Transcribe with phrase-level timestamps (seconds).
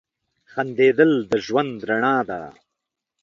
[0.51, 2.41] •خندېدل د ژوند رڼا ده.